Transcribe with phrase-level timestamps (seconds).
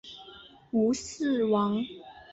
[0.71, 1.85] 吴氏亡。